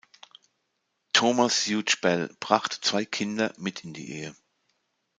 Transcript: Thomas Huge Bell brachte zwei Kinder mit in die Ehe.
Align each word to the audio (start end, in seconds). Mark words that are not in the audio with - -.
Thomas 1.13 1.67
Huge 1.67 1.97
Bell 2.01 2.35
brachte 2.39 2.81
zwei 2.81 3.05
Kinder 3.05 3.53
mit 3.59 3.83
in 3.83 3.93
die 3.93 4.11
Ehe. 4.13 4.35